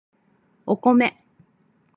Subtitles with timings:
[0.65, 1.13] お米